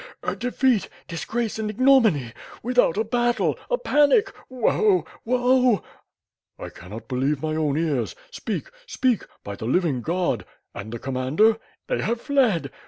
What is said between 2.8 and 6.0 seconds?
a battle... a panic! Woe! Woe!"